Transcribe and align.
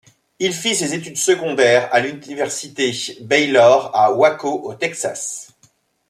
Il 0.39 0.51
fit 0.51 0.75
ses 0.75 0.95
études 0.95 1.17
secondaires 1.17 1.87
à 1.93 1.99
l'université 1.99 2.91
Baylor 3.21 3.91
à 3.95 4.11
Waco 4.11 4.49
au 4.67 4.73
Texas. 4.73 5.51